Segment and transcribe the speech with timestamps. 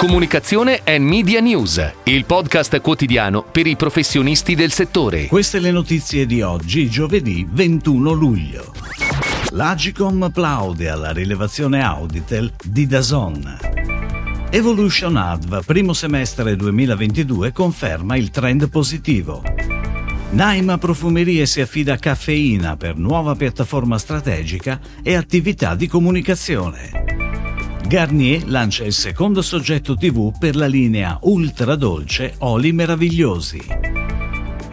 [0.00, 5.26] Comunicazione e Media News, il podcast quotidiano per i professionisti del settore.
[5.26, 8.72] Queste le notizie di oggi, giovedì 21 luglio.
[9.50, 13.58] L'Agicom plaude alla rilevazione Auditel di Dazon.
[14.48, 19.42] Evolution Adva, primo semestre 2022, conferma il trend positivo.
[20.30, 27.19] Naima Profumerie si affida a Caffeina per nuova piattaforma strategica e attività di comunicazione.
[27.86, 33.60] Garnier lancia il secondo soggetto TV per la linea ultra dolce Oli Meravigliosi.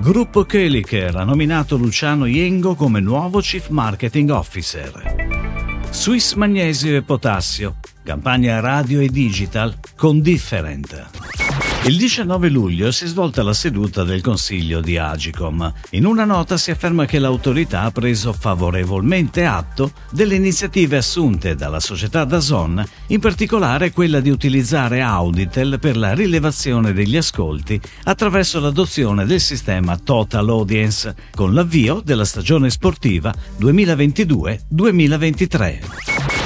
[0.00, 5.82] Gruppo Köliker ha nominato Luciano Yengo come nuovo Chief Marketing Officer.
[5.90, 11.43] Swiss Magnesio e Potassio, campagna radio e digital con Different.
[11.86, 15.70] Il 19 luglio si è svolta la seduta del Consiglio di Agicom.
[15.90, 21.80] In una nota si afferma che l'autorità ha preso favorevolmente atto delle iniziative assunte dalla
[21.80, 29.26] società Dazon, in particolare quella di utilizzare Auditel per la rilevazione degli ascolti attraverso l'adozione
[29.26, 36.23] del sistema Total Audience, con l'avvio della stagione sportiva 2022-2023.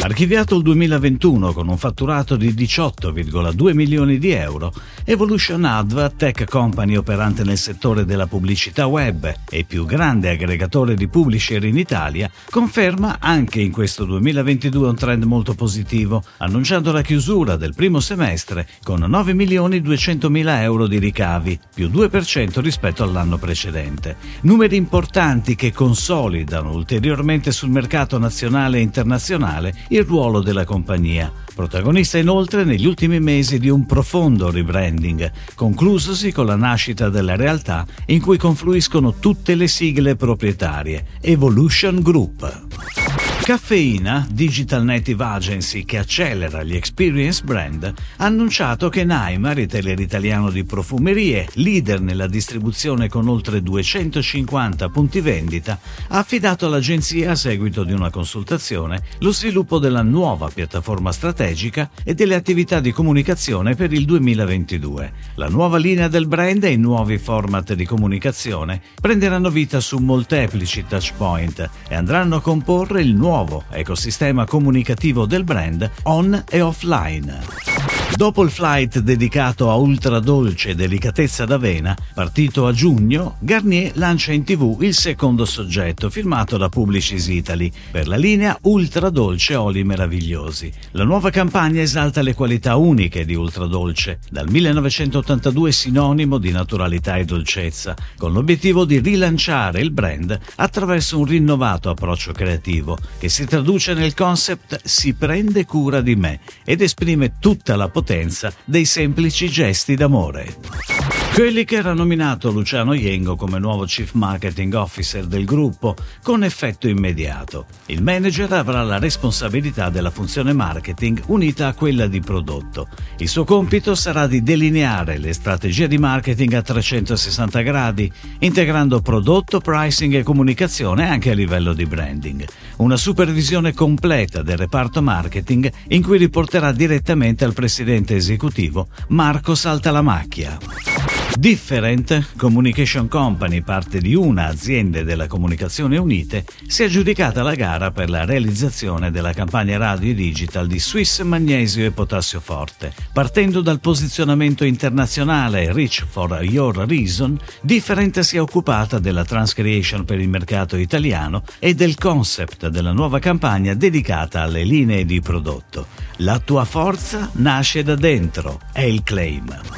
[0.00, 4.72] Archiviato il 2021 con un fatturato di 18,2 milioni di euro,
[5.04, 11.08] Evolution Adva, tech company operante nel settore della pubblicità web e più grande aggregatore di
[11.08, 17.56] publisher in Italia, conferma anche in questo 2022 un trend molto positivo, annunciando la chiusura
[17.56, 23.36] del primo semestre con 9 milioni 200 mila euro di ricavi, più 2% rispetto all'anno
[23.36, 24.16] precedente.
[24.42, 32.18] Numeri importanti che consolidano ulteriormente sul mercato nazionale e internazionale il ruolo della compagnia, protagonista
[32.18, 38.20] inoltre negli ultimi mesi di un profondo rebranding, conclusosi con la nascita della realtà in
[38.20, 43.07] cui confluiscono tutte le sigle proprietarie, Evolution Group.
[43.40, 50.50] Caffeina, digital native agency che accelera gli experience brand, ha annunciato che Naima, retailer italiano
[50.50, 57.84] di profumerie, leader nella distribuzione con oltre 250 punti vendita, ha affidato all'agenzia a seguito
[57.84, 63.94] di una consultazione lo sviluppo della nuova piattaforma strategica e delle attività di comunicazione per
[63.94, 65.12] il 2022.
[65.36, 70.84] La nuova linea del brand e i nuovi format di comunicazione prenderanno vita su molteplici
[70.86, 77.67] touchpoint e andranno a comporre il nuovo nuovo ecosistema comunicativo del brand on e offline.
[78.16, 84.42] Dopo il flight dedicato a ultradolce e delicatezza d'avena, partito a giugno, Garnier lancia in
[84.42, 90.72] tv il secondo soggetto, firmato da Publicis Italy, per la linea ultradolce oli meravigliosi.
[90.92, 97.24] La nuova campagna esalta le qualità uniche di ultradolce, dal 1982 sinonimo di naturalità e
[97.24, 103.94] dolcezza, con l'obiettivo di rilanciare il brand attraverso un rinnovato approccio creativo, che si traduce
[103.94, 109.48] nel concept Si prende cura di me ed esprime tutta la potenza potenza dei semplici
[109.48, 110.97] gesti d'amore.
[111.38, 117.66] Köliker ha nominato Luciano Yengo come nuovo Chief Marketing Officer del gruppo con effetto immediato.
[117.86, 122.88] Il manager avrà la responsabilità della funzione marketing unita a quella di prodotto.
[123.18, 129.60] Il suo compito sarà di delineare le strategie di marketing a 360 gradi, integrando prodotto,
[129.60, 132.44] pricing e comunicazione anche a livello di branding.
[132.78, 141.07] Una supervisione completa del reparto marketing in cui riporterà direttamente al presidente esecutivo Marco Saltalamacchia.
[141.38, 147.92] Different Communication Company, parte di una azienda della Comunicazione Unite, si è aggiudicata la gara
[147.92, 152.92] per la realizzazione della campagna radio e digital di Swiss Magnesio e Potassio Forte.
[153.12, 160.18] Partendo dal posizionamento internazionale Reach for Your Reason, Different si è occupata della transcreation per
[160.18, 165.86] il mercato italiano e del concept della nuova campagna dedicata alle linee di prodotto.
[166.16, 169.77] La tua forza nasce da dentro, è il claim.